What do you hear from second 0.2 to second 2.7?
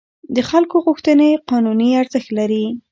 د خلکو غوښتنې قانوني ارزښت لري.